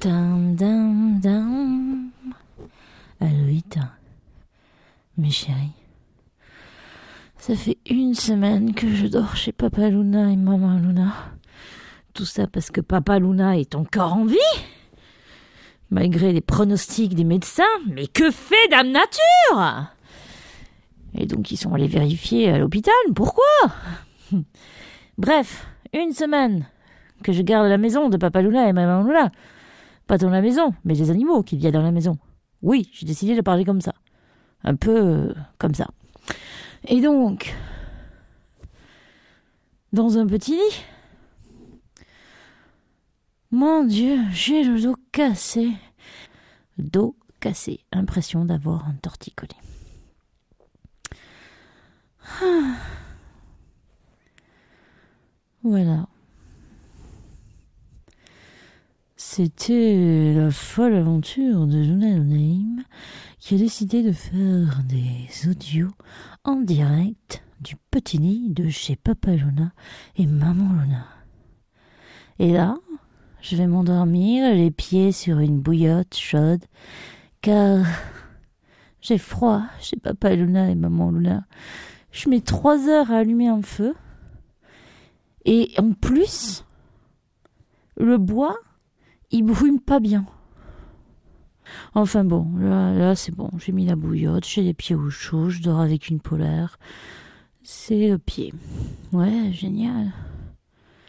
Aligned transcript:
Dam, 0.00 0.56
dam, 0.56 1.20
dam. 1.20 2.10
Aloïta, 3.20 3.92
mes 5.18 5.30
chéris, 5.30 5.74
ça 7.36 7.54
fait 7.54 7.76
une 7.90 8.14
semaine 8.14 8.72
que 8.72 8.88
je 8.88 9.06
dors 9.06 9.36
chez 9.36 9.52
Papa 9.52 9.90
Luna 9.90 10.30
et 10.30 10.36
Maman 10.36 10.78
Luna. 10.78 11.12
Tout 12.14 12.24
ça 12.24 12.46
parce 12.46 12.70
que 12.70 12.80
Papa 12.80 13.18
Luna 13.18 13.58
est 13.58 13.74
encore 13.74 14.14
en 14.14 14.24
vie. 14.24 14.38
Malgré 15.90 16.32
les 16.32 16.40
pronostics 16.40 17.14
des 17.14 17.24
médecins, 17.24 17.64
mais 17.86 18.06
que 18.06 18.30
fait 18.30 18.68
Dame 18.70 18.92
Nature? 18.92 19.90
Et 21.12 21.26
donc 21.26 21.50
ils 21.50 21.58
sont 21.58 21.74
allés 21.74 21.88
vérifier 21.88 22.48
à 22.48 22.58
l'hôpital, 22.58 22.94
pourquoi? 23.14 23.44
Bref, 25.18 25.66
une 25.92 26.12
semaine 26.12 26.64
que 27.22 27.32
je 27.32 27.42
garde 27.42 27.68
la 27.68 27.76
maison 27.76 28.08
de 28.08 28.16
Papa 28.16 28.40
Luna 28.40 28.66
et 28.66 28.72
Maman 28.72 29.02
Luna. 29.02 29.30
Pas 30.10 30.18
dans 30.18 30.28
la 30.28 30.42
maison, 30.42 30.74
mais 30.82 30.94
les 30.94 31.12
animaux 31.12 31.44
qui 31.44 31.56
viennent 31.56 31.74
dans 31.74 31.82
la 31.82 31.92
maison. 31.92 32.18
Oui, 32.62 32.90
j'ai 32.92 33.06
décidé 33.06 33.36
de 33.36 33.42
parler 33.42 33.64
comme 33.64 33.80
ça. 33.80 33.94
Un 34.64 34.74
peu 34.74 34.90
euh, 34.90 35.34
comme 35.56 35.72
ça. 35.72 35.86
Et 36.88 37.00
donc, 37.00 37.54
dans 39.92 40.18
un 40.18 40.26
petit 40.26 40.56
lit. 40.56 40.84
Mon 43.52 43.84
Dieu, 43.84 44.18
j'ai 44.32 44.64
le 44.64 44.82
dos 44.82 44.96
cassé. 45.12 45.70
Dos 46.76 47.14
cassé. 47.38 47.78
Impression 47.92 48.44
d'avoir 48.44 48.88
un 48.88 48.94
torticolis. 48.94 49.54
Ah. 52.42 52.74
Voilà. 55.62 56.08
C'était 59.32 60.34
la 60.34 60.50
folle 60.50 60.96
aventure 60.96 61.68
de 61.68 61.84
Jonathan 61.84 62.24
Naïm 62.24 62.82
qui 63.38 63.54
a 63.54 63.58
décidé 63.58 64.02
de 64.02 64.10
faire 64.10 64.82
des 64.88 65.48
audios 65.48 65.92
en 66.42 66.56
direct 66.56 67.40
du 67.60 67.76
petit 67.92 68.18
lit 68.18 68.50
de 68.50 68.68
chez 68.70 68.96
Papa 68.96 69.30
Luna 69.30 69.70
et 70.16 70.26
Maman 70.26 70.72
Luna. 70.72 71.06
Et 72.40 72.52
là, 72.52 72.76
je 73.40 73.54
vais 73.54 73.68
m'endormir 73.68 74.52
les 74.52 74.72
pieds 74.72 75.12
sur 75.12 75.38
une 75.38 75.60
bouillotte 75.60 76.16
chaude 76.16 76.64
car 77.40 77.86
j'ai 79.00 79.16
froid 79.16 79.62
chez 79.80 79.96
Papa 79.96 80.34
Luna 80.34 80.70
et 80.70 80.74
Maman 80.74 81.12
Luna. 81.12 81.44
Je 82.10 82.28
mets 82.28 82.40
trois 82.40 82.88
heures 82.88 83.12
à 83.12 83.18
allumer 83.18 83.46
un 83.46 83.62
feu 83.62 83.94
et 85.44 85.70
en 85.78 85.92
plus, 85.92 86.64
le 87.96 88.18
bois, 88.18 88.56
il 89.30 89.44
brûle 89.44 89.80
pas 89.80 90.00
bien. 90.00 90.26
Enfin 91.94 92.24
bon, 92.24 92.46
là, 92.58 92.92
là 92.92 93.14
c'est 93.14 93.34
bon, 93.34 93.50
j'ai 93.58 93.72
mis 93.72 93.86
la 93.86 93.96
bouillotte, 93.96 94.46
j'ai 94.46 94.62
les 94.62 94.74
pieds 94.74 94.96
au 94.96 95.10
chaud, 95.10 95.50
je 95.50 95.62
dors 95.62 95.80
avec 95.80 96.08
une 96.08 96.20
polaire. 96.20 96.78
C'est 97.62 98.08
le 98.08 98.18
pied. 98.18 98.52
Ouais, 99.12 99.52
génial. 99.52 100.12